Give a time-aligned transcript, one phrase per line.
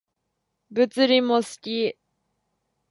[0.71, 1.95] 物理も好き